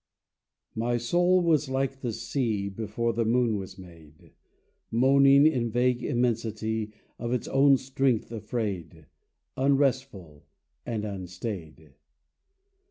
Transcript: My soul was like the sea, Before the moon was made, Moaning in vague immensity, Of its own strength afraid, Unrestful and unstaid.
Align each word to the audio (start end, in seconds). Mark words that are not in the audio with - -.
My 0.73 0.97
soul 0.97 1.43
was 1.43 1.69
like 1.69 2.01
the 2.01 2.11
sea, 2.11 2.69
Before 2.69 3.13
the 3.13 3.23
moon 3.23 3.57
was 3.57 3.77
made, 3.77 4.33
Moaning 4.89 5.45
in 5.45 5.69
vague 5.69 6.03
immensity, 6.03 6.91
Of 7.19 7.31
its 7.33 7.47
own 7.47 7.77
strength 7.77 8.31
afraid, 8.31 9.05
Unrestful 9.55 10.43
and 10.87 11.05
unstaid. 11.05 11.93